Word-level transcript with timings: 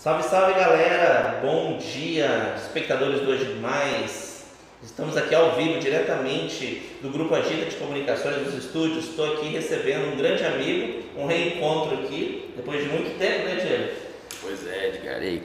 Salve, 0.00 0.22
salve 0.22 0.54
galera! 0.54 1.40
Bom 1.42 1.76
dia, 1.76 2.54
espectadores 2.56 3.20
do 3.20 3.32
Hoje 3.32 3.52
Mais. 3.60 4.44
Estamos 4.82 5.14
aqui 5.14 5.34
ao 5.34 5.56
vivo, 5.56 5.78
diretamente 5.78 6.96
do 7.02 7.10
Grupo 7.10 7.34
Agita 7.34 7.66
de 7.66 7.76
Comunicações 7.76 8.36
dos 8.36 8.54
Estúdios. 8.54 9.10
Estou 9.10 9.34
aqui 9.34 9.48
recebendo 9.48 10.10
um 10.10 10.16
grande 10.16 10.42
amigo, 10.42 11.02
um 11.18 11.26
reencontro 11.26 11.98
aqui, 11.98 12.50
depois 12.56 12.82
de 12.82 12.88
muito 12.88 13.18
tempo, 13.18 13.44
né, 13.44 13.56
Diego? 13.56 13.92
Pois 14.40 14.66
é, 14.66 14.88
Edgar. 14.88 15.22
Ei, 15.22 15.42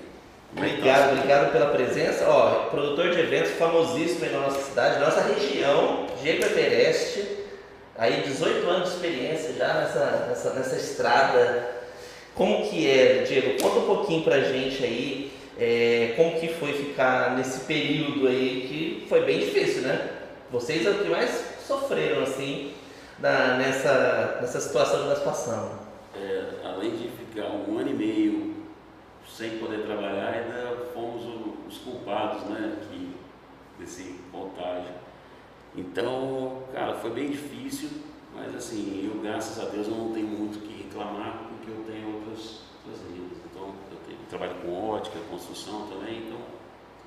Obrigado, 0.56 1.12
obrigado 1.12 1.52
pela 1.52 1.66
presença. 1.72 2.26
Ó, 2.26 2.70
produtor 2.70 3.10
de 3.10 3.20
eventos 3.20 3.52
famosíssimo 3.56 4.24
aí 4.24 4.32
na 4.32 4.40
nossa 4.40 4.62
cidade, 4.62 5.02
nossa 5.02 5.20
região, 5.20 6.08
Diego 6.22 6.46
Everest. 6.46 7.28
Aí 7.98 8.22
18 8.22 8.70
anos 8.70 8.88
de 8.88 8.96
experiência 8.96 9.54
já 9.54 9.74
nessa, 9.74 10.28
nessa, 10.30 10.54
nessa 10.54 10.76
estrada 10.78 11.76
como 12.36 12.70
que 12.70 12.88
é, 12.88 13.24
Diego? 13.24 13.62
Conta 13.62 13.80
um 13.80 13.86
pouquinho 13.86 14.24
pra 14.24 14.42
gente 14.42 14.84
aí, 14.84 15.32
é, 15.58 16.14
como 16.18 16.38
que 16.40 16.50
foi 16.50 16.74
ficar 16.74 17.36
nesse 17.38 17.62
período 17.62 18.28
aí 18.28 18.68
que 18.68 19.08
foi 19.08 19.24
bem 19.24 19.40
difícil, 19.40 19.84
né? 19.84 20.10
Vocês 20.52 20.86
é 20.86 20.90
o 20.90 21.00
que 21.00 21.10
mais 21.10 21.56
sofreram, 21.66 22.24
assim, 22.24 22.74
na, 23.20 23.58
nessa, 23.58 24.40
nessa 24.42 24.60
situação 24.60 25.04
que 25.04 25.08
nós 25.08 25.20
passamos. 25.20 25.80
É, 26.14 26.44
além 26.64 26.92
de 26.92 27.08
ficar 27.08 27.48
um 27.48 27.78
ano 27.78 27.90
e 27.90 27.94
meio 27.94 28.56
sem 29.28 29.58
poder 29.58 29.84
trabalhar, 29.84 30.34
ainda 30.34 30.92
fomos 30.94 31.24
os 31.68 31.78
culpados, 31.80 32.44
né, 32.44 32.78
aqui, 32.82 33.12
desse 33.80 34.20
contágio. 34.32 34.94
Então, 35.76 36.64
cara, 36.74 36.96
foi 36.96 37.12
bem 37.12 37.30
difícil, 37.30 37.90
mas 38.34 38.56
assim, 38.56 39.10
eu 39.12 39.22
graças 39.22 39.60
a 39.66 39.70
Deus 39.70 39.88
não 39.88 40.14
tenho 40.14 40.28
muito 40.28 40.60
o 40.60 40.62
que 40.62 40.84
reclamar, 40.84 41.45
porque 41.66 41.72
eu 41.72 41.84
tenho 41.86 42.16
outras, 42.16 42.62
outras 42.86 43.02
rendas. 43.10 43.38
Então, 43.52 43.74
eu, 43.92 43.98
tenho, 44.06 44.20
eu 44.22 44.28
trabalho 44.30 44.56
com 44.62 44.90
ótica, 44.92 45.18
construção 45.30 45.88
também, 45.88 46.28
então 46.28 46.38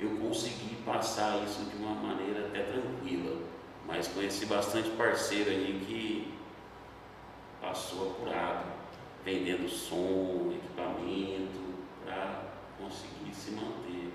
eu 0.00 0.16
consegui 0.18 0.76
passar 0.84 1.42
isso 1.44 1.64
de 1.64 1.76
uma 1.76 1.94
maneira 1.94 2.46
até 2.46 2.62
tranquila. 2.62 3.40
Mas 3.86 4.08
conheci 4.08 4.46
bastante 4.46 4.90
parceiro 4.90 5.50
aí 5.50 5.82
que 5.86 6.34
passou 7.60 8.10
apurado, 8.10 8.66
vendendo 9.24 9.68
som, 9.68 10.52
equipamento, 10.52 11.74
para 12.04 12.42
conseguir 12.78 13.34
se 13.34 13.52
manter. 13.52 14.12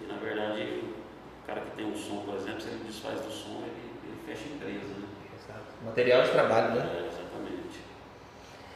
E 0.00 0.06
na 0.06 0.16
verdade, 0.16 0.62
o 0.62 1.46
cara 1.46 1.62
que 1.62 1.76
tem 1.76 1.86
um 1.86 1.96
som, 1.96 2.24
por 2.24 2.36
exemplo, 2.36 2.60
se 2.60 2.68
ele 2.68 2.84
desfaz 2.84 3.20
do 3.20 3.32
som, 3.32 3.62
ele, 3.62 3.92
ele 4.04 4.20
fecha 4.26 4.44
a 4.48 4.54
empresa. 4.54 4.94
Né? 4.94 5.08
Exato. 5.36 5.84
Material 5.84 6.22
de 6.22 6.30
trabalho, 6.30 6.74
né? 6.76 7.00
É. 7.00 7.03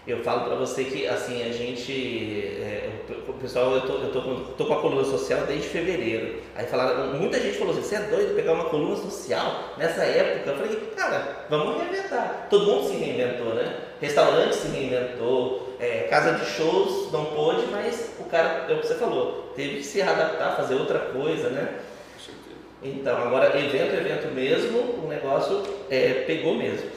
Eu 0.08 0.24
falo 0.24 0.46
para 0.46 0.54
você 0.54 0.84
que 0.84 1.06
assim 1.06 1.42
a 1.42 1.52
gente, 1.52 2.56
é, 2.62 2.88
o 3.28 3.34
pessoal, 3.34 3.74
eu 3.74 3.82
tô, 3.82 3.92
eu 3.98 4.10
tô, 4.10 4.22
com, 4.22 4.36
tô 4.56 4.64
com 4.64 4.72
a 4.72 4.80
coluna 4.80 5.04
social 5.04 5.40
desde 5.46 5.68
fevereiro. 5.68 6.40
Aí 6.56 6.64
falaram, 6.64 7.12
muita 7.12 7.38
gente 7.38 7.58
falou 7.58 7.74
assim, 7.74 7.82
você 7.82 7.96
é 7.96 8.00
doido 8.00 8.34
pegar 8.34 8.54
uma 8.54 8.64
coluna 8.70 8.96
social 8.96 9.74
nessa 9.76 10.04
época? 10.04 10.48
Eu 10.48 10.56
falei, 10.56 10.76
cara, 10.96 11.44
vamos 11.50 11.82
reinventar. 11.82 12.46
Todo 12.48 12.64
mundo 12.64 12.88
se 12.88 12.96
reinventou, 12.96 13.54
né? 13.54 13.80
Restaurante 14.00 14.54
se 14.54 14.68
reinventou, 14.68 15.76
é, 15.78 16.06
casa 16.08 16.38
de 16.38 16.46
shows 16.52 17.12
não 17.12 17.26
pôde, 17.26 17.66
mas 17.70 18.14
o 18.18 18.24
cara, 18.24 18.64
é 18.66 18.72
o 18.72 18.80
que 18.80 18.86
você 18.86 18.94
falou, 18.94 19.52
teve 19.54 19.76
que 19.76 19.84
se 19.84 20.00
adaptar, 20.00 20.56
fazer 20.56 20.76
outra 20.76 21.00
coisa, 21.00 21.50
né? 21.50 21.80
Então, 22.82 23.14
agora 23.14 23.58
evento, 23.58 23.94
evento 23.94 24.34
mesmo, 24.34 25.04
o 25.04 25.06
negócio 25.06 25.62
é, 25.90 26.24
pegou 26.26 26.54
mesmo. 26.54 26.88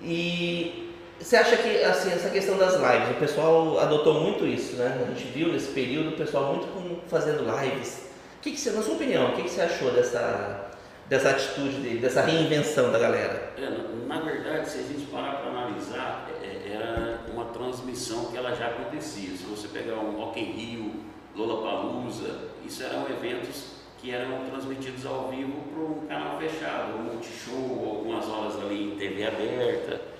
E 0.00 0.83
você 1.20 1.36
acha 1.36 1.56
que 1.56 1.82
assim, 1.82 2.12
essa 2.12 2.28
questão 2.28 2.58
das 2.58 2.74
lives, 2.74 3.16
o 3.16 3.20
pessoal 3.20 3.78
adotou 3.78 4.14
muito 4.20 4.46
isso, 4.46 4.76
né? 4.76 5.06
A 5.06 5.10
gente 5.10 5.24
viu 5.32 5.52
nesse 5.52 5.68
período 5.68 6.10
o 6.10 6.16
pessoal 6.16 6.54
muito 6.54 7.08
fazendo 7.08 7.44
lives. 7.44 8.04
Que, 8.42 8.50
que 8.50 8.60
você, 8.60 8.72
na 8.72 8.82
sua 8.82 8.94
opinião, 8.94 9.30
o 9.30 9.32
que, 9.32 9.42
que 9.42 9.50
você 9.50 9.62
achou 9.62 9.90
dessa, 9.90 10.70
dessa 11.08 11.30
atitude 11.30 11.96
dessa 11.98 12.20
reinvenção 12.20 12.92
da 12.92 12.98
galera? 12.98 13.52
É, 13.56 13.70
na, 13.70 14.16
na, 14.16 14.20
verdade, 14.20 14.68
se 14.68 14.78
a 14.78 14.82
gente 14.82 15.06
parar 15.06 15.36
para 15.36 15.50
analisar, 15.50 16.28
é, 16.42 16.46
é, 16.46 16.74
era 16.74 17.20
uma 17.32 17.46
transmissão 17.46 18.26
que 18.26 18.36
ela 18.36 18.54
já 18.54 18.66
acontecia. 18.66 19.30
Se 19.30 19.44
você 19.44 19.68
pegar 19.68 19.94
um 19.94 20.16
Rock 20.16 20.38
in 20.38 20.52
Rio, 20.52 20.92
Lollapalooza, 21.34 22.38
isso 22.66 22.82
eram 22.82 23.08
eventos 23.08 23.74
que 23.98 24.10
eram 24.10 24.44
transmitidos 24.50 25.06
ao 25.06 25.30
vivo 25.30 25.62
para 25.72 25.82
um 25.82 26.06
canal 26.06 26.38
fechado, 26.38 26.98
um 26.98 27.02
multishow, 27.04 27.96
algumas 27.96 28.28
horas 28.28 28.56
ali 28.60 28.92
em 28.92 28.96
TV 28.96 29.26
aberta. 29.26 30.13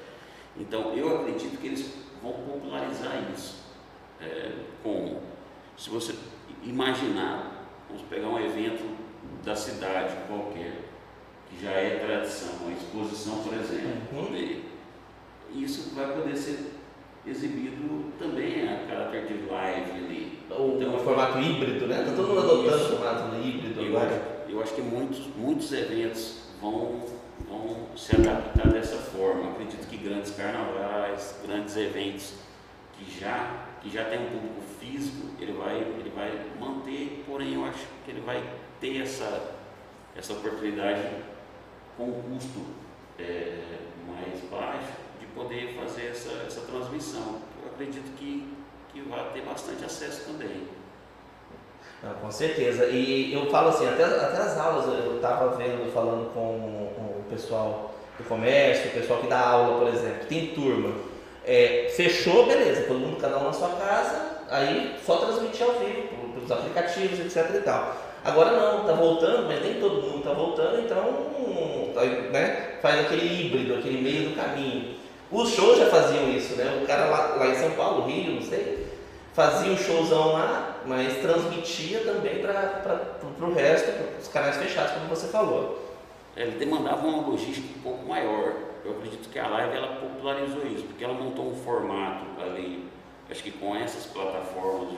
Então, 0.57 0.95
eu 0.95 1.21
acredito 1.21 1.61
que 1.61 1.67
eles 1.67 1.93
vão 2.23 2.33
popularizar 2.33 3.25
isso. 3.35 3.65
É, 4.21 4.53
como? 4.83 5.21
Se 5.77 5.91
você 5.91 6.15
imaginar, 6.63 7.69
vamos 7.89 8.03
pegar 8.05 8.29
um 8.29 8.39
evento 8.39 8.85
da 9.45 9.55
cidade 9.55 10.15
qualquer, 10.29 10.73
que 11.49 11.63
já 11.63 11.71
é 11.71 11.99
tradição, 12.05 12.55
uma 12.63 12.73
exposição, 12.73 13.43
por 13.43 13.53
exemplo, 13.55 14.19
uhum. 14.19 14.63
isso 15.55 15.95
vai 15.95 16.13
poder 16.15 16.37
ser 16.37 16.73
exibido 17.27 18.13
também 18.19 18.69
a 18.69 18.87
caráter 18.87 19.27
de 19.27 19.51
live 19.51 19.91
ali. 19.93 20.39
O, 20.51 20.77
então, 20.77 20.95
o 20.95 20.99
formato 21.01 21.39
híbrido, 21.39 21.87
né? 21.87 22.01
Está 22.01 22.13
todo 22.15 22.29
mundo 22.29 22.41
adotando 22.41 22.85
o 22.85 22.89
formato 22.97 23.37
híbrido 23.37 23.81
eu 23.81 23.97
agora. 23.97 24.43
Acho, 24.45 24.53
eu 24.53 24.63
acho 24.63 24.75
que 24.75 24.83
muitos, 24.83 25.27
muitos 25.37 25.73
eventos 25.73 26.39
vão 26.61 27.03
vão 27.49 27.89
se 27.97 28.17
adaptar 28.17 28.69
dessa 28.69 28.97
forma. 28.97 29.53
Acredito 29.53 29.87
que 29.89 29.97
grandes 29.97 30.33
carnavais, 30.33 31.39
grandes 31.47 31.77
eventos 31.77 32.35
que 32.93 33.19
já, 33.19 33.67
que 33.83 33.91
já 33.91 34.05
tem 34.05 34.21
um 34.21 34.31
público 34.31 34.61
físico, 34.81 35.29
ele 35.41 35.53
vai, 35.53 35.77
ele 35.77 36.13
vai 36.15 36.47
manter, 36.59 37.25
porém 37.27 37.55
eu 37.55 37.65
acho 37.65 37.87
que 38.05 38.11
ele 38.11 38.21
vai 38.21 38.43
ter 38.81 39.03
essa, 39.03 39.55
essa 40.17 40.33
oportunidade 40.33 41.03
com 41.97 42.05
um 42.05 42.23
custo 42.23 42.61
é, 43.19 43.59
mais 44.07 44.41
baixo 44.51 44.93
de 45.21 45.27
poder 45.27 45.75
fazer 45.75 46.09
essa, 46.09 46.31
essa 46.47 46.61
transmissão. 46.63 47.41
Eu 47.63 47.71
acredito 47.73 48.15
que, 48.17 48.53
que 48.93 49.01
vai 49.03 49.33
ter 49.33 49.43
bastante 49.43 49.85
acesso 49.85 50.33
também. 50.33 50.69
Não, 52.03 52.15
com 52.15 52.31
certeza. 52.31 52.87
E 52.87 53.33
eu 53.33 53.51
falo 53.51 53.69
assim, 53.69 53.89
até, 53.89 54.05
até 54.05 54.39
as 54.39 54.59
aulas 54.59 54.87
eu 54.87 55.17
estava 55.17 55.57
vendo, 55.57 55.91
falando 55.93 56.33
com, 56.35 56.93
com, 56.95 57.14
o 57.27 57.31
pessoal 57.31 57.95
do 58.19 58.25
comércio, 58.25 58.91
o 58.91 58.95
pessoal 58.95 59.21
que 59.21 59.27
dá 59.27 59.41
aula, 59.41 59.79
por 59.79 59.89
exemplo, 59.89 60.27
tem 60.29 60.49
turma. 60.49 60.95
É, 61.45 61.93
fechou, 61.95 62.47
beleza, 62.47 62.83
todo 62.83 62.99
mundo 62.99 63.21
cada 63.21 63.39
um 63.39 63.45
na 63.45 63.53
sua 63.53 63.69
casa, 63.71 64.39
aí 64.51 64.97
só 65.05 65.17
transmitir 65.17 65.67
ao 65.67 65.75
vivo, 65.75 66.09
pelos 66.35 66.51
aplicativos, 66.51 67.21
etc 67.21 67.55
e 67.55 67.61
tal. 67.61 67.97
Agora 68.25 68.53
não, 68.53 68.81
está 68.81 68.95
voltando, 68.95 69.47
mas 69.47 69.63
nem 69.63 69.75
todo 69.75 70.01
mundo 70.01 70.19
está 70.19 70.33
voltando, 70.33 70.81
então 70.81 71.35
né, 72.31 72.79
faz 72.81 73.01
aquele 73.01 73.27
híbrido, 73.27 73.75
aquele 73.75 74.01
meio 74.01 74.31
do 74.31 74.37
caminho. 74.37 74.95
Os 75.31 75.51
shows 75.51 75.79
já 75.79 75.87
faziam 75.87 76.31
isso, 76.31 76.55
né? 76.57 76.81
O 76.83 76.87
cara 76.87 77.07
lá, 77.07 77.35
lá 77.37 77.47
em 77.49 77.55
São 77.55 77.71
Paulo, 77.73 78.07
Rio, 78.07 78.35
não 78.35 78.43
sei, 78.43 78.87
fazia 79.35 79.73
o 79.73 79.77
showzão 79.77 80.33
lá, 80.33 80.77
mas 80.87 81.19
transmitia 81.19 82.01
também 82.01 82.39
para 82.41 83.21
o 83.41 83.53
resto, 83.53 83.91
os 84.21 84.29
canais 84.29 84.57
fechados, 84.57 84.93
como 84.93 85.09
você 85.09 85.27
falou. 85.27 85.94
Ele 86.37 86.59
demandava 86.59 87.07
uma 87.07 87.29
logística 87.29 87.69
um 87.79 87.83
pouco 87.83 88.07
maior. 88.07 88.55
Eu 88.85 88.93
acredito 88.93 89.31
que 89.31 89.39
a 89.39 89.47
live 89.49 89.77
ela 89.77 89.97
popularizou 89.97 90.67
isso, 90.67 90.85
porque 90.85 91.05
ela 91.05 91.15
montou 91.15 91.51
um 91.51 91.55
formato 91.55 92.27
ali, 92.41 92.89
acho 93.31 93.43
que 93.43 93.53
com 93.53 93.75
essas 93.75 94.07
plataformas, 94.07 94.95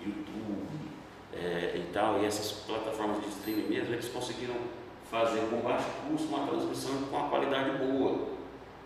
YouTube 0.00 0.68
é, 1.32 1.76
e 1.76 1.92
tal, 1.92 2.22
e 2.22 2.26
essas 2.26 2.52
plataformas 2.52 3.20
de 3.22 3.28
streaming 3.28 3.68
mesmo, 3.68 3.94
eles 3.94 4.08
conseguiram 4.08 4.54
fazer 5.10 5.40
com 5.50 5.56
baixo 5.60 5.86
custo 6.08 6.28
uma 6.28 6.46
transmissão 6.46 6.94
com 7.08 7.16
uma 7.16 7.28
qualidade 7.28 7.78
boa, 7.78 8.28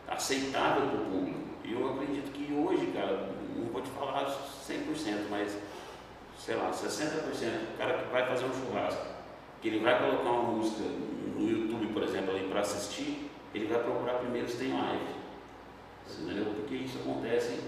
aceitável 0.08 0.86
para 0.88 1.00
o 1.00 1.04
público. 1.06 1.40
E 1.64 1.72
eu 1.72 1.90
acredito 1.90 2.32
que 2.32 2.52
hoje, 2.52 2.86
cara, 2.92 3.28
não 3.56 3.66
vou 3.66 3.82
te 3.82 3.90
falar 3.90 4.26
100%, 4.26 5.28
mas 5.28 5.56
sei 6.38 6.56
lá, 6.56 6.70
60%, 6.70 6.94
o 7.74 7.78
cara 7.78 7.98
que 7.98 8.10
vai 8.10 8.26
fazer 8.26 8.46
um 8.46 8.52
churrasco, 8.52 9.06
que 9.60 9.68
ele 9.68 9.80
vai 9.80 9.98
colocar 9.98 10.30
uma 10.30 10.52
música 10.52 10.82
no 11.40 11.50
YouTube, 11.50 11.92
por 11.92 12.02
exemplo, 12.02 12.30
ali 12.30 12.46
para 12.48 12.60
assistir, 12.60 13.30
ele 13.54 13.66
vai 13.66 13.82
procurar 13.82 14.14
primeiro 14.14 14.48
se 14.48 14.58
tem 14.58 14.72
live. 14.72 15.20
Entendeu? 16.20 16.46
Porque 16.56 16.74
isso 16.74 16.98
acontece 16.98 17.60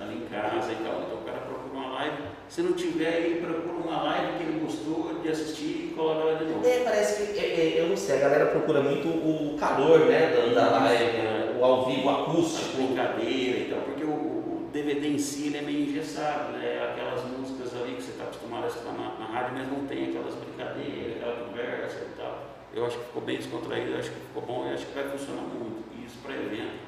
ali 0.00 0.16
em 0.16 0.26
casa 0.26 0.72
e 0.72 0.76
tal. 0.76 1.02
Então 1.02 1.18
o 1.18 1.24
cara 1.24 1.38
procura 1.38 1.72
uma 1.72 1.94
live, 1.94 2.16
se 2.48 2.62
não 2.62 2.72
tiver, 2.72 3.20
ele 3.20 3.40
procura 3.40 3.76
uma 3.76 4.02
live 4.02 4.38
que 4.38 4.42
ele 4.44 4.60
gostou 4.60 5.20
de 5.22 5.28
assistir 5.28 5.90
e 5.90 5.94
coloca 5.94 6.28
ela 6.28 6.38
de 6.38 6.44
novo. 6.44 6.66
É, 6.66 6.84
parece 6.84 7.32
que, 7.32 7.38
é, 7.38 7.44
é, 7.44 7.80
eu 7.80 7.88
não 7.88 7.96
sei, 7.96 8.16
a 8.16 8.20
galera 8.20 8.46
procura 8.46 8.82
muito 8.82 9.08
o 9.08 9.56
calor 9.58 10.00
né, 10.00 10.52
da, 10.54 10.68
da 10.68 10.78
live, 10.78 11.04
né? 11.04 11.56
o 11.58 11.64
ao 11.64 11.86
vivo, 11.86 12.06
o 12.06 12.10
acústico. 12.10 12.82
A 12.82 12.84
brincadeira 12.84 13.58
e 13.58 13.68
tal, 13.70 13.80
porque 13.80 14.04
o, 14.04 14.10
o 14.10 14.68
DVD 14.72 15.08
em 15.08 15.18
si 15.18 15.46
ele 15.46 15.58
é 15.58 15.62
meio 15.62 15.88
engessado, 15.88 16.52
né? 16.52 16.90
aquelas 16.92 17.24
músicas 17.24 17.74
ali 17.74 17.94
que 17.94 18.02
você 18.02 18.10
está 18.12 18.24
acostumado 18.24 18.64
a 18.64 18.68
escutar 18.68 18.92
na, 18.92 19.18
na, 19.18 19.26
rádio, 19.26 19.54
mas 19.56 19.68
não 19.68 19.86
tem 19.86 20.10
aquelas 20.10 20.34
brincadeiras, 20.34 21.16
aquela 21.16 21.46
conversa 21.46 21.98
e 21.98 22.16
tal. 22.16 22.35
Eu 22.76 22.84
acho 22.84 22.98
que 22.98 23.04
ficou 23.06 23.22
bem 23.22 23.38
descontraído, 23.38 23.92
eu 23.92 23.98
acho 23.98 24.10
que 24.10 24.20
ficou 24.20 24.42
bom 24.42 24.68
e 24.68 24.74
acho 24.74 24.84
que 24.84 24.92
vai 24.92 25.08
funcionar 25.08 25.40
muito. 25.40 25.82
E 25.96 26.04
isso 26.04 26.18
para 26.22 26.34
evento, 26.34 26.78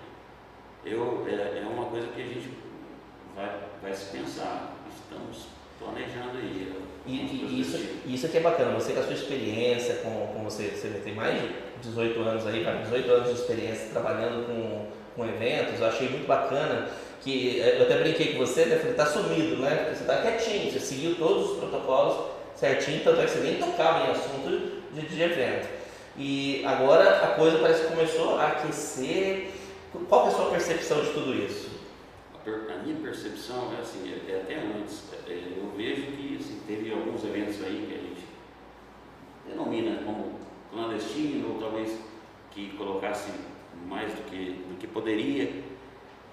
eu, 0.85 1.26
é, 1.26 1.61
é 1.61 1.67
uma 1.67 1.87
coisa 1.87 2.08
que 2.08 2.20
a 2.20 2.26
gente 2.26 2.50
vai, 3.35 3.50
vai 3.82 3.94
se 3.94 4.14
pensar. 4.14 4.75
Estamos 4.94 5.46
planejando 5.79 6.37
aí. 6.37 6.75
E, 7.06 7.12
e 7.12 7.61
isso, 7.62 7.79
isso 8.05 8.26
aqui 8.26 8.37
é 8.37 8.40
bacana, 8.40 8.75
você 8.75 8.93
com 8.93 9.00
a 9.00 9.02
sua 9.02 9.14
experiência, 9.14 9.94
com, 10.02 10.26
com 10.35 10.44
você, 10.44 10.64
você 10.64 11.00
tem 11.02 11.14
mais 11.14 11.40
de 11.40 11.49
18 11.81 12.20
anos 12.20 12.46
aí, 12.46 12.62
cara, 12.62 12.82
18 12.82 13.11
anos 13.11 13.29
de 13.29 13.41
experiência 13.41 13.88
trabalhando 13.91 14.46
com, 14.46 14.88
com 15.17 15.26
eventos, 15.26 15.81
eu 15.81 15.87
achei 15.87 16.11
muito 16.11 16.26
bacana 16.26 16.91
que 17.23 17.61
eu 17.61 17.84
até 17.84 17.99
brinquei 18.00 18.34
com 18.34 18.41
você, 18.41 18.67
né? 18.67 18.76
Falei, 18.76 18.93
tá 18.93 19.06
sumido, 19.06 19.56
né? 19.56 19.75
Porque 19.75 19.94
você 19.96 20.05
tá 20.05 20.20
quietinho, 20.20 20.70
você 20.70 20.81
seguiu 20.81 21.14
todos 21.17 21.52
os 21.52 21.58
protocolos 21.58 22.37
certinho, 22.55 23.02
tanto 23.02 23.23
é 23.23 23.25
que 23.25 23.31
você 23.31 23.41
nem 23.41 23.56
tocava 23.56 24.06
em 24.06 24.11
assunto 24.11 24.82
de, 24.93 25.00
de 25.00 25.23
evento. 25.23 25.78
E 26.19 26.65
agora 26.65 27.25
a 27.25 27.35
coisa 27.37 27.59
parece 27.59 27.85
que 27.85 27.94
começou 27.94 28.38
a 28.38 28.49
aquecer. 28.49 29.50
Qual 30.09 30.26
é 30.26 30.29
a 30.29 30.32
sua 30.32 30.50
percepção 30.50 31.00
de 31.00 31.12
tudo 31.12 31.32
isso? 31.32 31.79
A 32.44 32.82
minha 32.82 32.99
percepção 33.00 33.73
é 33.76 33.81
assim, 33.81 34.11
é, 34.11 34.32
é 34.32 34.41
até 34.41 34.56
antes. 34.56 35.05
É, 35.29 35.32
eu 35.56 35.70
vejo 35.76 36.03
que 36.12 36.38
assim, 36.41 36.61
teve 36.67 36.93
alguns 36.93 37.23
eventos 37.23 37.62
aí 37.62 37.87
que 37.87 37.94
a 37.94 37.99
gente 37.99 38.25
denomina 39.47 40.03
como 40.03 40.32
clandestino, 40.73 41.55
ou 41.55 41.61
talvez 41.61 41.97
que 42.50 42.70
colocasse 42.76 43.31
mais 43.87 44.12
do 44.12 44.29
que, 44.29 44.65
do 44.69 44.76
que 44.76 44.87
poderia. 44.88 45.62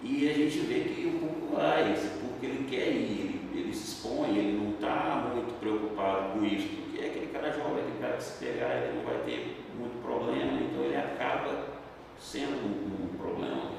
E 0.02 0.30
a 0.30 0.34
gente 0.34 0.60
vê 0.60 0.82
que 0.82 1.06
o 1.06 1.20
público 1.20 1.56
vai, 1.56 1.94
esse 1.94 2.08
público 2.08 2.44
ele 2.44 2.68
quer 2.70 2.90
ir, 2.90 3.42
ele, 3.54 3.60
ele 3.60 3.74
se 3.74 3.92
expõe, 3.92 4.38
ele 4.38 4.58
não 4.58 4.72
está 4.72 5.32
muito 5.34 5.60
preocupado 5.60 6.34
com 6.34 6.46
isso, 6.46 6.68
cara 7.36 7.52
jovem, 7.52 7.84
aquele 7.84 8.00
cara 8.00 8.18
que 8.18 8.24
se 8.24 8.46
pegar, 8.46 8.76
ele 8.76 8.98
não 8.98 9.04
vai 9.04 9.18
ter 9.26 9.58
muito 9.78 10.02
problema, 10.02 10.62
então 10.62 10.84
ele 10.84 10.96
acaba 10.96 11.66
sendo 12.20 12.66
um, 12.66 13.06
um 13.06 13.18
problema. 13.18 13.76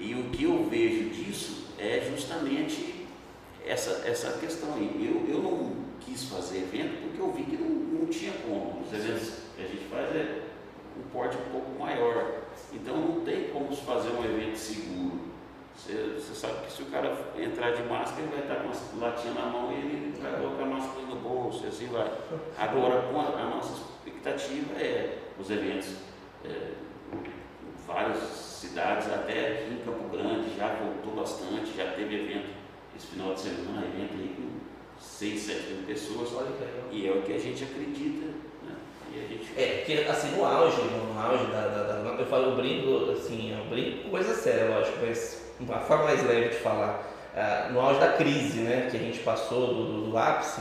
E 0.00 0.14
o 0.14 0.30
que 0.30 0.44
eu 0.44 0.64
vejo 0.68 1.10
disso 1.10 1.68
é 1.78 2.08
justamente 2.08 3.06
essa, 3.66 4.08
essa 4.08 4.38
questão 4.38 4.74
aí. 4.74 4.94
Eu, 4.96 5.34
eu 5.34 5.42
não 5.42 5.72
quis 6.00 6.24
fazer 6.24 6.58
evento 6.58 7.02
porque 7.02 7.20
eu 7.20 7.32
vi 7.32 7.42
que 7.44 7.56
não, 7.56 7.68
não 7.68 8.06
tinha 8.06 8.32
como. 8.46 8.80
Os 8.80 8.92
eventos 8.92 9.32
que 9.56 9.62
a 9.62 9.66
gente 9.66 9.84
faz 9.84 10.14
é 10.14 10.42
um 10.96 11.08
porte 11.10 11.36
um 11.36 11.52
pouco 11.52 11.78
maior. 11.78 12.42
Então 12.72 12.96
não 12.96 13.20
tem 13.24 13.48
como 13.48 13.74
fazer 13.74 14.10
um 14.10 14.24
evento 14.24 14.56
seguro. 14.56 15.17
Você, 15.78 16.18
você, 16.18 16.34
sabe 16.34 16.66
que 16.66 16.72
se 16.72 16.82
o 16.82 16.86
cara 16.86 17.16
entrar 17.38 17.70
de 17.70 17.82
máscara, 17.84 18.22
ele 18.22 18.32
vai 18.32 18.40
estar 18.40 18.56
com 18.56 18.68
a 18.68 19.08
latinha 19.08 19.34
na 19.34 19.46
mão 19.46 19.72
e 19.72 19.76
ele 19.76 20.20
vai 20.20 20.32
colocar 20.40 20.64
a 20.64 20.66
máscara 20.66 21.06
no 21.06 21.16
bolso 21.16 21.64
e 21.64 21.68
assim 21.68 21.86
vai. 21.86 22.10
Agora, 22.58 22.96
a, 22.96 23.42
a 23.42 23.50
nossa 23.50 23.72
expectativa 23.72 24.74
é 24.74 25.18
os 25.38 25.48
eventos, 25.48 25.94
é, 26.44 26.72
várias 27.86 28.18
cidades, 28.18 29.06
até 29.06 29.52
aqui 29.52 29.74
em 29.74 29.84
Campo 29.84 30.08
Grande 30.08 30.56
já 30.56 30.74
voltou 30.74 31.14
bastante, 31.14 31.76
já 31.76 31.92
teve 31.92 32.22
evento 32.22 32.50
esse 32.96 33.06
final 33.06 33.32
de 33.32 33.40
semana, 33.40 33.86
evento 33.86 34.14
aí 34.14 34.34
com 34.36 34.58
6, 35.00 35.40
7 35.40 35.72
mil 35.74 35.86
pessoas. 35.86 36.30
E 36.90 37.06
é 37.06 37.12
o 37.12 37.22
que 37.22 37.32
a 37.32 37.38
gente 37.38 37.62
acredita. 37.62 38.26
Né? 38.26 38.74
É, 39.56 39.78
porque 39.78 40.06
assim, 40.08 40.36
no 40.36 40.44
auge, 40.44 40.80
no 40.82 41.20
auge 41.20 41.46
da, 41.46 41.60
da, 41.60 41.82
da 41.82 41.98
eu 42.18 42.26
falo, 42.26 42.50
eu 42.50 42.56
brinco, 42.56 43.10
assim, 43.12 43.56
eu 43.56 43.64
brinco 43.66 44.04
com 44.04 44.10
coisa 44.10 44.34
séria, 44.34 44.68
lógico, 44.68 44.98
mas 45.06 45.42
uma 45.60 45.78
forma 45.78 46.04
mais 46.04 46.26
leve 46.26 46.50
de 46.50 46.56
falar. 46.56 47.04
Uh, 47.34 47.72
no 47.72 47.80
auge 47.80 48.00
da 48.00 48.12
crise, 48.12 48.60
né, 48.60 48.88
que 48.90 48.96
a 48.96 49.00
gente 49.00 49.20
passou 49.20 49.68
do, 49.68 49.84
do, 49.84 50.10
do 50.10 50.18
ápice, 50.18 50.60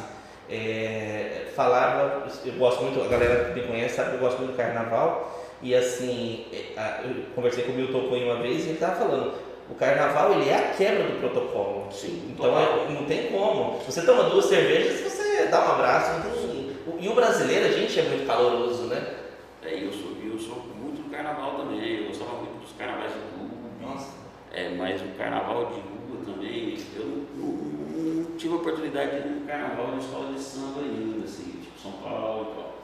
é, 0.49 1.47
falava, 1.55 2.27
eu 2.45 2.53
gosto 2.53 2.83
muito, 2.83 3.01
a 3.03 3.07
galera 3.07 3.45
que 3.45 3.59
me 3.59 3.67
conhece 3.67 3.95
sabe 3.95 4.11
que 4.11 4.15
eu 4.15 4.19
gosto 4.19 4.37
muito 4.37 4.51
do 4.51 4.57
carnaval, 4.57 5.43
e 5.61 5.73
assim, 5.73 6.45
é, 6.53 7.01
eu 7.03 7.33
conversei 7.33 7.63
com 7.63 7.71
o 7.71 7.75
Milton 7.75 8.07
Cunha 8.07 8.25
uma 8.25 8.41
vez 8.41 8.63
e 8.63 8.69
ele 8.69 8.73
estava 8.73 8.95
falando, 8.95 9.33
o 9.69 9.75
carnaval 9.75 10.33
ele 10.33 10.49
é 10.49 10.55
a 10.55 10.73
quebra 10.73 11.03
do 11.03 11.19
protocolo. 11.19 11.91
Sim, 11.91 12.31
então 12.33 12.57
é, 12.57 12.89
não 12.89 13.03
tem 13.05 13.27
como. 13.27 13.79
Você 13.85 14.01
toma 14.03 14.29
duas 14.29 14.45
cervejas, 14.45 15.01
você 15.01 15.47
dá 15.47 15.59
um 15.59 15.71
abraço, 15.73 16.13
não 16.13 16.21
tem. 16.21 16.56
E 16.99 17.09
o 17.09 17.13
brasileiro, 17.13 17.65
a 17.65 17.71
gente 17.71 17.99
é 17.99 18.03
muito 18.03 18.25
caloroso, 18.25 18.83
né? 18.83 19.15
É, 19.63 19.83
eu 19.83 19.91
sou, 19.91 20.11
eu 20.23 20.39
sou 20.39 20.55
muito 20.79 21.03
do 21.03 21.09
carnaval 21.09 21.57
também, 21.57 22.01
eu 22.01 22.07
gostava 22.07 22.37
muito 22.37 22.61
dos 22.61 22.71
carnavais 22.77 23.11
de 23.11 23.19
clube. 23.19 23.55
Nossa. 23.81 24.15
É, 24.53 24.69
mas 24.69 25.01
o 25.01 25.17
carnaval 25.17 25.65
de 25.65 25.81
rua 25.81 26.25
também, 26.25 26.77
eu 26.95 27.25
não, 27.35 28.37
tive 28.37 28.53
a 28.53 28.57
oportunidade 28.57 29.21
de 29.21 29.27
ir 29.27 29.31
no 29.31 29.47
carnaval 29.47 29.91
de 29.91 30.05
escola 30.05 30.33
de 30.33 30.39
samba 30.39 30.79
ainda, 30.79 31.25
assim, 31.25 31.59
tipo 31.61 31.79
São 31.81 31.91
Paulo 31.93 32.51
e 32.51 32.55
tal. 32.55 32.77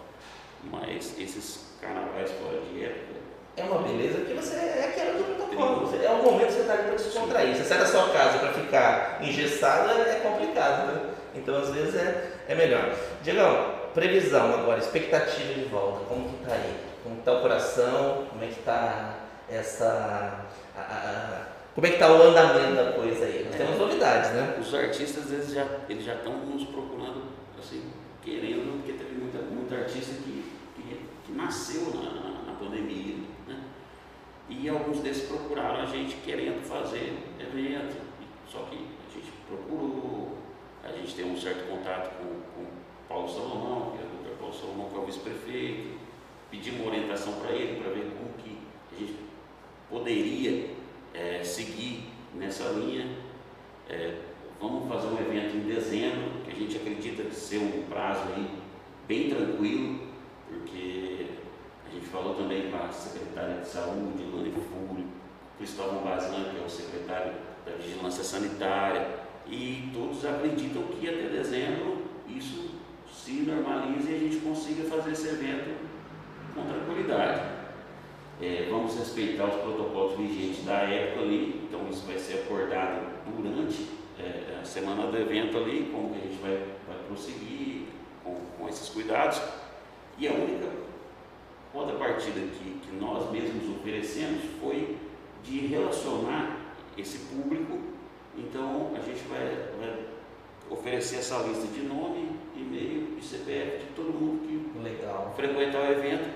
Mas 0.71 1.19
esses 1.19 1.77
carnavais 1.79 2.31
fora 2.31 2.59
de 2.61 2.83
época. 2.83 3.13
É 3.55 3.63
uma 3.63 3.83
beleza 3.83 4.17
porque 4.19 4.33
você 4.33 4.55
é 4.55 4.89
aquela 4.89 5.17
do 5.17 5.23
protocolo. 5.35 5.87
Você, 5.87 6.03
é 6.03 6.09
o 6.09 6.23
momento 6.23 6.47
que 6.47 6.53
você 6.53 6.61
está 6.61 6.73
ali 6.73 6.83
para 6.83 6.95
descontrair. 6.95 7.55
Você 7.55 7.63
sai 7.63 7.77
da 7.77 7.85
sua 7.85 8.09
casa 8.09 8.39
para 8.39 8.53
ficar 8.53 9.19
engessado 9.21 9.91
é 9.91 10.15
complicado, 10.15 10.87
né? 10.87 11.13
Então 11.35 11.55
às 11.55 11.69
vezes 11.69 11.95
é, 11.95 12.31
é 12.47 12.55
melhor. 12.55 12.95
Diegão, 13.21 13.72
previsão 13.93 14.53
agora, 14.53 14.79
expectativa 14.79 15.53
de 15.53 15.65
volta, 15.65 16.05
como 16.05 16.29
que 16.29 16.43
está 16.43 16.53
aí? 16.53 16.79
Como 17.03 17.19
está 17.19 17.33
o 17.33 17.41
coração? 17.41 18.25
Como 18.29 18.43
é 18.43 18.47
que 18.47 18.59
está 18.59 19.19
essa. 19.49 20.47
A, 20.75 20.81
a, 20.81 21.47
como 21.75 21.87
é 21.87 21.89
que 21.89 21.95
está 21.95 22.11
o 22.11 22.21
andamento 22.21 22.75
da 22.75 22.91
coisa 22.93 23.25
aí? 23.25 23.45
Nós 23.45 23.55
é, 23.55 23.57
temos 23.57 23.77
novidades, 23.79 24.31
né? 24.31 24.57
Os 24.59 24.73
artistas, 24.73 25.23
às 25.23 25.29
vezes, 25.29 25.53
já, 25.53 25.65
eles 25.89 26.05
já 26.05 26.15
estão 26.15 26.37
nos 26.37 26.63
procurando, 26.65 27.23
assim, 27.57 27.91
querendo, 28.23 28.77
porque 28.77 28.93
teve 28.93 29.15
muita, 29.15 29.39
muita 29.39 29.75
artista 29.75 30.13
que, 30.23 30.45
que, 30.75 30.99
que 31.25 31.31
nasceu 31.31 31.91
na, 31.95 32.11
na, 32.11 32.43
na, 32.43 32.53
pandemia, 32.59 33.17
né? 33.47 33.59
E 34.49 34.69
alguns 34.69 34.99
desses 34.99 35.27
procuraram 35.27 35.81
a 35.81 35.85
gente 35.85 36.15
querendo 36.17 36.63
fazer 36.63 37.17
evento, 37.39 37.97
só 38.47 38.59
que 38.69 38.75
a 38.75 39.13
gente 39.13 39.31
procurou, 39.47 40.37
a 40.83 40.89
gente 40.89 41.15
tem 41.15 41.25
um 41.25 41.39
certo 41.39 41.67
contato 41.67 42.11
com, 42.17 42.41
com 42.53 42.82
Paulo 43.07 43.27
Salomão, 43.27 43.91
que 43.91 44.03
é 44.03 44.05
o 44.05 44.23
Dr. 44.23 44.39
Paulo 44.39 44.53
Salomão, 44.53 44.89
que 44.89 44.95
é 44.95 44.99
o 44.99 45.05
vice-prefeito, 45.05 45.97
pedimos 46.49 46.87
orientação 46.87 47.33
para 47.33 47.51
ele, 47.51 47.81
para 47.81 47.91
ver 47.91 48.11
como 48.17 48.33
que 48.37 48.57
a 48.95 48.99
gente 48.99 49.15
poderia 49.89 50.69
é, 51.13 51.43
seguir 51.43 52.09
nessa 52.33 52.69
linha. 52.69 53.07
É, 53.89 54.17
vamos 54.59 54.87
fazer 54.87 55.07
um 55.07 55.17
evento 55.19 55.57
em 55.57 55.61
dezembro, 55.61 56.41
que 56.45 56.51
a 56.51 56.55
gente 56.55 56.77
acredita 56.77 57.29
ser 57.31 57.57
um 57.59 57.83
prazo 57.89 58.21
aí 58.35 58.47
bem 59.07 59.29
tranquilo, 59.29 59.99
porque 60.47 61.27
a 61.87 61.93
gente 61.93 62.05
falou 62.07 62.35
também 62.35 62.71
com 62.71 62.77
a 62.77 62.91
secretária 62.91 63.61
de 63.61 63.67
saúde, 63.67 64.23
Lani 64.33 64.51
Fúrio, 64.51 65.05
Cristóvão 65.57 66.03
Bazan, 66.03 66.51
que 66.51 66.61
é 66.61 66.65
o 66.65 66.69
secretário 66.69 67.33
da 67.65 67.73
Vigilância 67.73 68.23
Sanitária, 68.23 69.23
e 69.47 69.89
todos 69.93 70.25
acreditam 70.25 70.83
que 70.83 71.07
até 71.07 71.27
dezembro 71.27 72.03
isso 72.27 72.71
se 73.13 73.31
normalize 73.31 74.11
e 74.11 74.15
a 74.15 74.19
gente 74.19 74.37
consiga 74.37 74.83
fazer 74.89 75.11
esse 75.11 75.27
evento 75.27 75.75
com 76.53 76.63
tranquilidade. 76.63 77.53
É, 78.41 78.67
vamos 78.69 78.97
respeitar 78.97 79.45
os 79.45 79.61
protocolos 79.61 80.17
vigentes 80.17 80.65
da 80.65 80.79
época 80.79 81.21
ali, 81.21 81.61
então 81.63 81.87
isso 81.89 82.05
vai 82.05 82.17
ser 82.17 82.39
acordado 82.41 83.05
durante 83.37 83.89
é, 84.19 84.59
a 84.61 84.65
semana 84.65 85.07
do 85.07 85.17
evento 85.17 85.57
ali, 85.57 85.89
como 85.93 86.09
que 86.09 86.19
a 86.19 86.21
gente 86.21 86.41
vai, 86.41 86.65
vai 86.87 86.97
prosseguir 87.07 87.87
com, 88.23 88.35
com 88.57 88.67
esses 88.67 88.89
cuidados. 88.89 89.41
E 90.17 90.27
a 90.27 90.31
única 90.31 90.67
contrapartida 91.71 92.39
que, 92.39 92.79
que 92.79 92.95
nós 92.99 93.31
mesmos 93.31 93.77
oferecemos 93.77 94.41
foi 94.59 94.97
de 95.43 95.67
relacionar 95.67 96.57
esse 96.97 97.17
público, 97.19 97.79
então 98.37 98.91
a 98.95 98.99
gente 98.99 99.21
vai, 99.27 99.69
vai 99.79 100.05
oferecer 100.69 101.17
essa 101.17 101.37
lista 101.39 101.67
de 101.67 101.81
nome, 101.81 102.32
e-mail 102.55 103.17
e 103.17 103.21
CPF 103.21 103.85
de 103.85 103.85
todo 103.95 104.13
mundo 104.13 104.47
que 104.47 104.63
Legal. 104.83 105.33
frequentar 105.35 105.81
o 105.81 105.91
evento. 105.91 106.29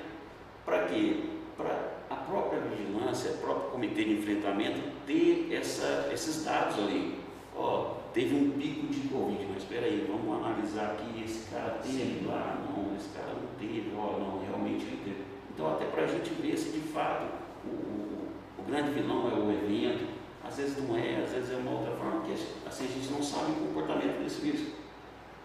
Para 0.66 0.86
quê? 0.86 1.24
Para 1.56 1.98
a 2.10 2.16
própria 2.16 2.62
vigilância, 2.62 3.32
o 3.32 3.38
próprio 3.38 3.72
comitê 3.72 4.04
de 4.04 4.14
enfrentamento 4.14 4.80
ter 5.06 5.50
essa, 5.52 6.10
esses 6.14 6.44
dados 6.46 6.78
ali. 6.80 7.20
Ó, 7.56 7.96
teve 8.14 8.36
um 8.36 8.52
pico 8.52 8.88
de 8.88 9.08
Covid, 9.08 9.46
mas 9.48 9.64
espera 9.64 9.86
aí, 9.86 10.08
vamos 10.10 10.46
analisar 10.46 10.92
aqui, 10.92 11.24
esse 11.24 11.50
cara 11.50 11.80
teve 11.82 12.20
Sim. 12.20 12.26
lá, 12.28 12.58
não, 12.68 12.96
esse 12.96 13.10
cara 13.10 13.34
não 13.34 13.48
teve, 13.60 13.92
ó, 13.98 14.18
não, 14.20 14.40
realmente 14.40 14.86
ele 14.86 15.02
teve. 15.04 15.24
Então 15.54 15.74
até 15.74 15.86
para 15.86 16.04
a 16.04 16.08
gente 16.08 16.30
ver 16.34 16.56
se 16.56 16.70
de 16.70 16.82
fato 16.90 17.26
o, 17.66 17.70
o, 17.70 18.28
o, 18.60 18.64
grande 18.64 18.92
vilão 18.92 19.32
é 19.32 19.40
o 19.40 19.52
evento, 19.52 20.06
às 20.44 20.56
vezes 20.56 20.88
não 20.88 20.96
é, 20.96 21.24
às 21.24 21.32
vezes 21.32 21.52
é 21.52 21.58
uma 21.58 21.72
outra 21.72 21.96
forma, 21.96 22.22
porque 22.22 22.34
assim 22.66 22.86
a 22.86 22.88
gente 22.88 23.12
não 23.12 23.24
sabe 23.24 23.52
o 23.52 23.68
comportamento 23.68 24.24
desse 24.24 24.42
vírus. 24.42 24.68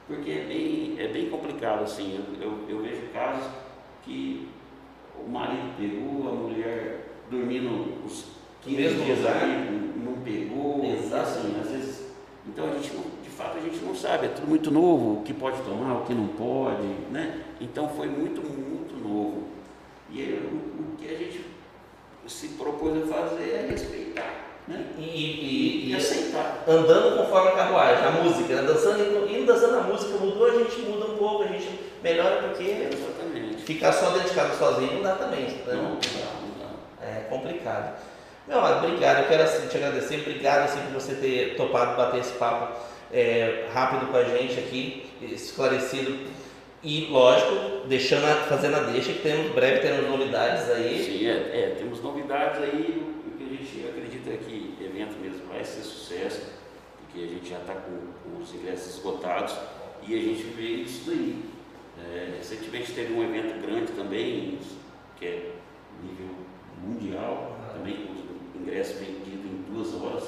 Porque 0.07 0.31
é 0.31 0.45
bem, 0.47 0.97
é 0.99 1.09
bem 1.09 1.31
complicado, 1.31 1.85
assim, 1.85 2.21
eu, 2.41 2.49
eu, 2.49 2.59
eu 2.69 2.83
vejo 2.83 3.03
casos 3.13 3.51
que 4.03 4.49
o 5.19 5.29
marido 5.31 5.77
pegou, 5.79 6.29
a 6.29 6.33
mulher 6.33 7.09
dormindo 7.31 8.05
os 8.05 8.27
15 8.63 8.77
Mesmo 8.77 9.05
dias 9.05 9.27
aí, 9.27 9.93
não 10.05 10.15
pegou, 10.23 10.85
Exato. 10.85 11.23
assim, 11.23 11.61
às 11.61 11.71
vezes. 11.71 12.13
Então 12.47 12.67
a 12.69 12.75
gente 12.75 12.93
não, 12.95 13.05
de 13.23 13.31
fato 13.31 13.59
a 13.59 13.61
gente 13.61 13.79
não 13.85 13.95
sabe, 13.95 14.27
é 14.27 14.29
tudo 14.29 14.49
muito 14.49 14.71
novo, 14.71 15.21
o 15.21 15.23
que 15.23 15.33
pode 15.33 15.61
tomar, 15.63 15.99
o 15.99 16.05
que 16.05 16.13
não 16.13 16.29
pode, 16.29 16.87
né? 17.11 17.41
Então 17.61 17.89
foi 17.89 18.09
muito, 18.09 18.41
muito 18.43 18.95
novo. 18.97 19.45
E 20.11 20.21
aí, 20.21 20.33
o, 20.33 20.93
o, 20.93 20.97
que 20.97 21.07
a 21.07 21.17
gente 21.17 21.45
se 22.27 22.49
propôs 22.49 23.03
a 23.03 23.07
fazer 23.07 23.51
é 23.51 23.67
respeitar, 23.71 24.42
né? 24.73 24.85
E, 24.99 25.03
e, 25.03 25.87
e, 25.87 25.91
e 25.91 25.97
aceitar. 25.97 26.65
andando 26.67 27.17
conforme 27.17 27.51
a 27.51 27.53
carruagem, 27.53 28.05
a 28.05 28.11
música, 28.11 28.55
né? 28.55 28.63
dançando, 28.63 29.31
indo 29.31 29.47
dançando 29.47 29.79
a 29.79 29.83
música, 29.83 30.19
mudou, 30.19 30.49
a 30.49 30.59
gente 30.59 30.81
muda 30.81 31.07
um 31.07 31.17
pouco, 31.17 31.45
a 31.45 31.47
gente 31.47 31.69
melhora 32.03 32.43
porque 32.43 32.65
Exatamente. 32.65 33.63
ficar 33.63 33.93
só 33.93 34.11
dentro 34.11 34.31
de 34.31 34.35
casa 34.35 34.55
sozinho 34.59 34.95
não 34.95 35.03
dá 35.03 35.15
também. 35.15 35.43
Né? 35.43 35.63
Não, 35.67 35.83
não 35.83 35.95
dá, 35.95 36.33
não 36.41 36.59
dá. 36.59 37.07
É 37.07 37.27
complicado. 37.29 37.97
Meu 38.47 38.59
amado, 38.59 38.85
obrigado. 38.85 39.21
Eu 39.21 39.29
quero 39.29 39.43
assim, 39.45 39.69
te 39.69 39.77
agradecer. 39.77 40.21
Obrigado 40.21 40.65
assim, 40.65 40.81
por 40.81 41.01
você 41.01 41.15
ter 41.15 41.57
topado 41.57 41.97
bater 41.97 42.21
esse 42.21 42.33
papo 42.33 42.73
é, 43.13 43.67
rápido 43.73 44.11
com 44.11 44.17
a 44.17 44.25
gente 44.25 44.59
aqui, 44.59 45.07
esclarecido. 45.21 46.19
E, 46.83 47.07
lógico, 47.09 47.87
deixando 47.87 48.25
a, 48.27 48.35
fazendo 48.47 48.77
a 48.77 48.81
deixa 48.81 49.13
que 49.13 49.21
temos, 49.21 49.53
breve 49.53 49.81
teremos 49.81 50.11
novidades 50.11 50.69
aí. 50.69 51.05
Sim, 51.05 51.29
é, 51.29 51.31
é, 51.31 51.77
temos 51.79 52.03
novidades 52.03 52.61
aí, 52.61 53.01
o 53.25 53.31
que 53.39 53.45
a 53.45 53.47
gente 53.47 53.89
acredita 53.89 54.31
é 54.31 54.37
que 54.39 54.75
o 54.81 54.85
evento 54.85 55.17
mesmo 55.21 55.43
vai 55.63 55.65
ser 55.65 55.83
sucesso, 55.83 56.43
porque 56.99 57.25
a 57.25 57.29
gente 57.29 57.49
já 57.49 57.59
está 57.59 57.75
com, 57.75 57.99
com, 58.25 58.43
os 58.43 58.53
ingressos 58.53 58.97
esgotados 58.97 59.55
e 60.07 60.15
a 60.15 60.21
gente 60.21 60.43
vê 60.43 60.83
isso 60.83 61.09
daí. 61.09 61.45
É, 61.99 62.35
recentemente 62.39 62.93
teve 62.93 63.13
um 63.13 63.23
evento 63.23 63.65
grande 63.65 63.93
também, 63.93 64.59
que 65.17 65.27
é 65.27 65.53
nível 66.03 66.35
mundial, 66.83 67.57
também 67.73 68.07
com 68.07 68.13
os 68.13 68.61
ingressos 68.61 68.99
vendidos 68.99 69.45
em 69.45 69.65
duas 69.73 69.95
horas. 69.95 70.25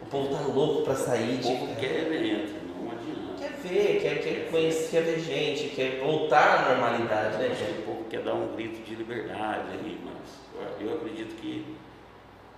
O 0.00 0.06
povo 0.06 0.34
tá 0.34 0.40
louco 0.40 0.82
para 0.82 0.96
sair. 0.96 1.38
O 1.38 1.42
povo 1.42 1.76
quer 1.76 2.12
evento, 2.12 2.52
não 2.66 2.90
adianta. 2.90 3.34
Quer 3.38 3.52
ver, 3.62 4.00
quer, 4.00 4.22
quer 4.22 4.50
conhecer, 4.50 4.90
quer 4.90 5.02
ver 5.02 5.20
gente, 5.20 5.68
quer 5.76 6.00
voltar 6.00 6.64
à 6.64 6.74
normalidade, 6.74 7.36
né, 7.36 7.54
gente? 7.54 7.82
O 7.82 7.82
povo 7.82 8.04
quer 8.10 8.22
dar 8.22 8.34
um 8.34 8.56
grito 8.56 8.82
de 8.82 8.96
liberdade 8.96 9.68
ali, 9.72 10.00
mas 10.04 10.80
eu 10.80 10.94
acredito 10.94 11.40
que, 11.40 11.64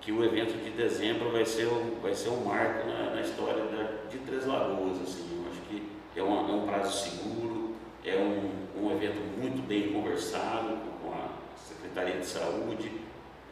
que 0.05 0.13
o 0.13 0.23
evento 0.23 0.63
de 0.63 0.71
dezembro 0.71 1.31
vai 1.33 1.47
ser, 1.47 1.67
um, 1.67 1.99
vai 2.03 2.15
ser 2.15 2.29
um 2.29 2.45
marco 2.45 2.87
na, 2.87 3.15
na 3.15 3.21
história 3.23 3.65
da, 3.65 4.09
de 4.11 4.19
Três 4.19 4.47
Lagoas. 4.47 5.01
Assim. 5.03 5.27
Eu 5.33 5.51
acho 5.51 5.61
que 5.63 6.21
é 6.21 6.23
um, 6.23 6.51
é 6.51 6.53
um 6.53 6.67
prazo 6.67 7.09
seguro, 7.09 7.75
é 8.05 8.15
um, 8.17 8.85
um 8.85 8.93
evento 8.93 9.19
muito 9.41 9.67
bem 9.67 9.95
conversado 9.95 10.77
com 11.03 11.11
a 11.11 11.29
Secretaria 11.57 12.21
de 12.21 12.27
Saúde 12.27 12.93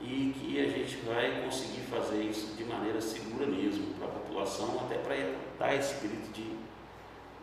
e 0.03 0.35
que 0.39 0.61
a 0.61 0.69
gente 0.69 0.97
vai 1.07 1.43
conseguir 1.43 1.81
fazer 1.83 2.23
isso 2.23 2.55
de 2.55 2.65
maneira 2.65 3.01
segura 3.01 3.47
mesmo 3.47 3.95
para 3.95 4.09
a 4.09 4.11
população, 4.11 4.79
até 4.85 4.97
para 4.97 5.17
dar 5.59 5.75
esse 5.75 6.07
grito 6.07 6.33
de 6.33 6.57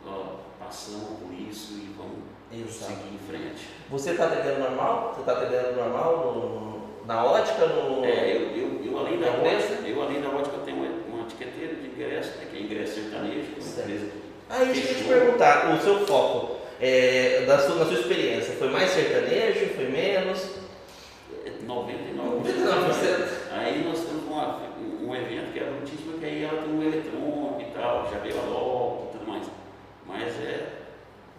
ó, 0.06 0.36
passamos 0.60 1.18
por 1.18 1.32
isso 1.32 1.72
e 1.72 1.92
vamos 1.96 2.20
Exato. 2.52 2.92
seguir 2.92 3.14
em 3.14 3.18
frente. 3.18 3.68
Você 3.90 4.12
está 4.12 4.26
atendendo 4.26 4.60
normal? 4.60 5.14
Você 5.14 5.20
está 5.20 5.32
atendendo 5.32 5.74
normal 5.74 6.32
no, 6.32 7.06
na 7.06 7.24
ótica? 7.24 7.66
No... 7.66 8.04
É, 8.04 8.36
eu, 8.36 8.56
eu 8.56 8.79
além 9.00 9.18
da 9.18 9.30
ótica, 9.30 9.88
eu 9.88 10.02
além 10.02 10.20
da 10.20 10.28
ótica 10.28 10.58
tenho 10.64 10.78
uma, 11.08 11.24
etiqueteira 11.24 11.74
de 11.74 11.86
ingresso, 11.88 12.38
né, 12.38 12.46
que 12.50 12.56
é 12.56 12.60
ingresso 12.60 12.94
sertanejo, 12.94 13.46
que 13.46 13.60
é 13.60 13.62
uma 13.62 13.70
Certo. 13.70 13.90
empresa 13.90 14.12
Ah, 14.48 14.64
isso 14.64 14.82
que 14.82 14.88
eu 14.88 14.96
te 14.96 15.04
perguntar, 15.04 15.74
o 15.74 15.80
seu 15.80 16.06
foco, 16.06 16.56
é, 16.80 17.44
da 17.46 17.58
sua, 17.58 17.76
na 17.76 17.84
sua 17.84 18.00
experiência, 18.00 18.54
foi 18.54 18.68
mais 18.68 18.90
sertanejo, 18.90 19.74
foi 19.74 19.88
menos? 19.88 20.60
é 21.44 21.50
99%. 21.66 22.40
99%. 22.42 23.52
Aí 23.52 23.84
nós 23.84 24.00
temos 24.00 24.24
uma, 24.24 24.60
um, 25.02 25.14
evento 25.14 25.52
que 25.52 25.60
é 25.60 25.62
a 25.62 25.70
Brutíssima, 25.70 26.18
que 26.18 26.24
aí 26.24 26.44
ela 26.44 26.62
tem 26.62 26.72
um 26.72 26.82
eletrônico 26.82 27.60
e 27.60 27.72
tal, 27.74 28.08
já 28.10 28.18
veio 28.18 28.38
a 28.38 28.44
LOL 28.44 29.08
e 29.08 29.18
tudo 29.18 29.30
mais. 29.30 29.46
Mas 30.06 30.28
é 30.40 30.79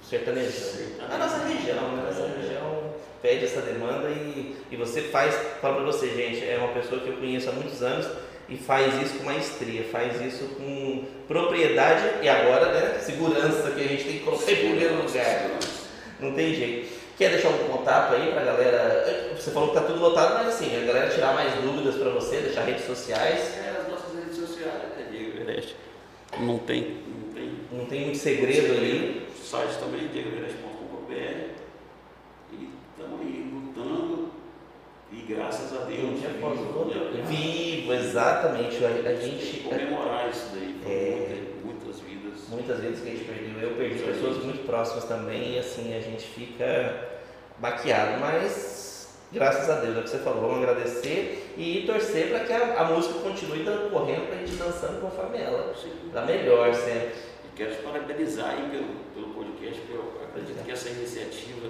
Sertanejo. 0.07 0.51
Sertanejo. 0.51 1.13
A 1.13 1.17
nossa 1.17 1.37
região, 1.45 1.95
né? 1.95 2.03
A 2.03 2.05
nossa 2.05 2.27
região 2.27 2.93
pede 3.21 3.45
essa 3.45 3.61
demanda 3.61 4.09
e, 4.09 4.55
e 4.71 4.75
você 4.75 5.01
faz, 5.01 5.35
fala 5.61 5.75
pra 5.75 5.85
você, 5.85 6.07
gente, 6.07 6.43
é 6.43 6.57
uma 6.57 6.69
pessoa 6.69 6.99
que 7.01 7.07
eu 7.07 7.17
conheço 7.17 7.49
há 7.49 7.53
muitos 7.53 7.81
anos 7.83 8.07
e 8.49 8.57
faz 8.57 9.01
isso 9.01 9.19
com 9.19 9.25
maestria, 9.25 9.83
faz 9.91 10.19
isso 10.21 10.43
com 10.55 11.05
propriedade 11.27 12.03
e 12.21 12.27
agora, 12.27 12.73
né, 12.73 12.99
segurança 12.99 13.71
que 13.71 13.81
a 13.81 13.87
gente 13.87 14.03
tem 14.03 14.13
que 14.19 14.25
colocar 14.25 14.51
em 14.51 14.55
primeiro 14.55 14.95
lugar. 14.95 15.49
Não 16.19 16.33
tem 16.33 16.53
jeito. 16.53 17.01
Quer 17.17 17.29
deixar 17.29 17.49
um 17.49 17.57
contato 17.67 18.15
aí 18.15 18.31
pra 18.31 18.43
galera? 18.43 19.31
Você 19.35 19.51
falou 19.51 19.69
que 19.69 19.75
tá 19.75 19.81
tudo 19.81 19.99
lotado, 19.99 20.33
mas 20.33 20.47
assim, 20.47 20.75
a 20.75 20.85
galera 20.85 21.09
tirar 21.09 21.33
mais 21.33 21.53
dúvidas 21.61 21.95
pra 21.95 22.09
você, 22.09 22.37
deixar 22.37 22.63
redes 22.63 22.85
sociais. 22.85 23.57
É, 23.57 23.79
as 23.79 23.87
nossas 23.87 24.15
redes 24.15 24.35
sociais, 24.35 24.75
é. 24.97 26.39
Não 26.39 26.57
tem, 26.59 26.97
não 27.07 27.33
tem 27.33 27.50
Não 27.71 27.85
tem 27.85 28.01
muito 28.01 28.17
segredo 28.17 28.73
ali. 28.73 29.27
O 29.29 29.43
site 29.43 29.79
também, 29.79 30.07
diegoverest.com.br. 30.09 31.13
E 32.51 32.69
estamos 32.91 33.21
aí 33.21 33.51
lutando. 33.53 34.31
E 35.11 35.21
graças 35.21 35.73
a 35.73 35.85
Deus. 35.85 36.19
Vivo? 36.19 37.27
Vivo, 37.27 37.93
exatamente. 37.93 38.83
A, 38.83 39.09
a 39.09 39.15
gente. 39.15 39.61
comemorar 39.61 40.29
isso 40.29 40.49
daí. 40.53 40.75
É. 40.85 41.43
muitas, 41.63 41.93
muitas 41.93 42.01
vidas. 42.01 42.49
Muitas 42.49 42.79
vezes 42.79 43.01
que 43.01 43.07
a 43.07 43.11
gente 43.11 43.23
perdeu, 43.23 43.69
eu 43.69 43.75
perdi 43.77 44.03
pessoas 44.03 44.43
muito 44.43 44.65
próximas 44.65 45.05
também 45.05 45.55
e 45.55 45.59
assim 45.59 45.95
a 45.95 46.01
gente 46.01 46.27
fica 46.27 47.09
baqueado, 47.57 48.19
mas 48.19 49.15
graças 49.31 49.69
a 49.69 49.79
Deus 49.79 49.95
é 49.95 49.99
o 49.99 50.03
que 50.03 50.09
você 50.09 50.17
falou, 50.19 50.41
vamos 50.41 50.57
agradecer 50.57 51.53
e 51.57 51.83
torcer 51.85 52.29
para 52.29 52.39
que 52.39 52.51
a, 52.51 52.81
a 52.81 52.83
música 52.85 53.19
continue 53.19 53.63
correndo 53.89 54.27
para 54.27 54.35
a 54.35 54.39
gente 54.39 54.55
dançando 54.55 54.99
conforme 54.99 55.37
ela, 55.37 55.73
Sim. 55.75 55.91
da 56.11 56.25
melhor 56.25 56.73
sempre. 56.73 57.31
Quero 57.55 57.75
te 57.75 57.81
parabenizar 57.83 58.49
aí 58.51 58.69
pelo, 58.69 58.87
pelo 59.13 59.33
podcast, 59.33 59.79
porque 59.81 59.93
eu 59.93 60.21
acredito 60.23 60.63
que 60.63 60.71
essa 60.71 60.89
iniciativa 60.89 61.69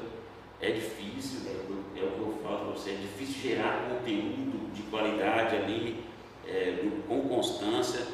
é 0.61 0.71
difícil, 0.71 1.39
é, 1.49 1.53
o- 1.71 1.83
é 1.99 2.03
o 2.07 2.11
que 2.11 2.19
eu 2.19 2.39
falo 2.43 2.57
para 2.57 2.65
você, 2.75 2.91
é 2.91 2.95
difícil 2.95 3.41
gerar 3.51 3.89
conteúdo 3.89 4.71
de 4.73 4.83
qualidade 4.83 5.55
ali, 5.55 6.03
é, 6.47 6.87
com 7.07 7.27
constância, 7.27 8.05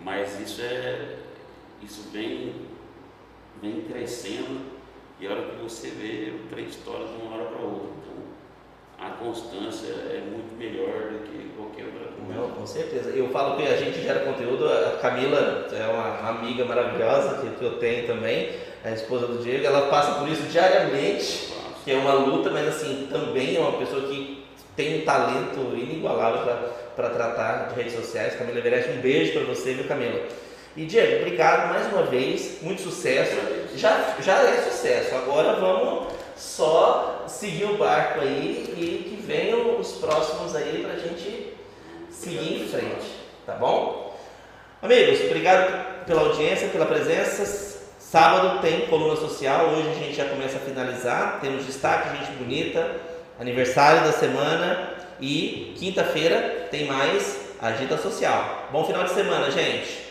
mas 0.00 0.38
isso 0.40 0.60
é 0.62 1.16
isso 1.82 2.08
vem, 2.12 2.54
vem 3.60 3.82
crescendo 3.82 4.60
e 5.20 5.26
a 5.26 5.30
hora 5.30 5.50
que 5.50 5.62
você 5.62 5.88
vê 5.90 6.32
o 6.34 6.48
trem 6.48 6.66
história 6.66 7.06
de 7.06 7.14
uma 7.22 7.34
hora 7.36 7.44
para 7.46 7.60
outra. 7.62 7.95
Constância 9.18 9.92
é 9.92 10.22
muito 10.30 10.56
melhor 10.58 11.12
do 11.12 11.18
que 11.20 11.50
qualquer 11.56 11.84
outra 11.84 12.08
coisa. 12.08 12.40
Não, 12.40 12.50
com 12.50 12.66
certeza. 12.66 13.10
Eu 13.10 13.28
falo 13.28 13.56
que 13.56 13.62
a 13.62 13.76
gente 13.76 14.02
gera 14.02 14.20
conteúdo, 14.20 14.66
a 14.68 14.98
Camila 15.00 15.68
é 15.72 15.86
uma 15.86 16.30
amiga 16.30 16.64
maravilhosa 16.64 17.42
que 17.58 17.64
eu 17.64 17.78
tenho 17.78 18.06
também, 18.06 18.50
a 18.84 18.90
esposa 18.90 19.26
do 19.26 19.42
Diego, 19.42 19.66
ela 19.66 19.88
passa 19.88 20.18
por 20.18 20.28
isso 20.28 20.42
diariamente. 20.42 21.52
que 21.84 21.92
é 21.92 21.96
uma 21.96 22.14
luta, 22.14 22.50
mas 22.50 22.66
assim, 22.66 23.08
também 23.10 23.56
é 23.56 23.60
uma 23.60 23.78
pessoa 23.78 24.08
que 24.08 24.44
tem 24.74 25.00
um 25.00 25.04
talento 25.04 25.72
inigualável 25.74 26.42
para 26.94 27.10
tratar 27.10 27.68
de 27.68 27.76
redes 27.76 27.94
sociais. 27.94 28.34
Camila 28.34 28.58
Everest, 28.58 28.90
um 28.90 29.00
beijo 29.00 29.32
para 29.32 29.42
você, 29.42 29.74
viu, 29.74 29.84
Camila? 29.84 30.20
E 30.76 30.84
Diego, 30.84 31.22
obrigado 31.22 31.72
mais 31.72 31.90
uma 31.90 32.02
vez, 32.02 32.58
muito 32.60 32.82
sucesso. 32.82 33.34
Já, 33.76 34.16
já 34.20 34.42
é 34.42 34.62
sucesso, 34.62 35.14
agora 35.14 35.45
seguir 37.46 37.64
o 37.66 37.76
barco 37.76 38.20
aí 38.20 38.74
e 38.76 39.08
que 39.08 39.22
venham 39.24 39.78
os 39.78 39.92
próximos 39.92 40.56
aí 40.56 40.82
para 40.82 40.94
a 40.94 40.98
gente 40.98 41.54
seguir 42.10 42.62
em 42.62 42.68
frente, 42.68 43.06
tá 43.46 43.54
bom? 43.54 44.18
Amigos, 44.82 45.20
obrigado 45.20 46.04
pela 46.04 46.22
audiência, 46.22 46.68
pela 46.68 46.86
presença. 46.86 47.76
Sábado 48.00 48.60
tem 48.60 48.86
coluna 48.86 49.14
social, 49.16 49.66
hoje 49.68 49.88
a 49.90 49.94
gente 49.94 50.14
já 50.14 50.24
começa 50.24 50.56
a 50.56 50.60
finalizar. 50.60 51.38
Temos 51.40 51.64
destaque, 51.64 52.16
gente 52.16 52.32
bonita, 52.32 52.90
aniversário 53.38 54.02
da 54.02 54.12
semana 54.12 54.94
e 55.20 55.72
quinta-feira 55.78 56.66
tem 56.70 56.86
mais 56.86 57.38
Agita 57.60 57.96
Social. 57.96 58.68
Bom 58.72 58.84
final 58.84 59.04
de 59.04 59.10
semana, 59.10 59.50
gente! 59.52 60.05